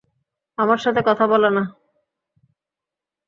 আমার 0.57 0.77
সাথে 0.77 1.01
কথা 1.05 1.25
বলা 1.27 1.49
না। 1.49 1.63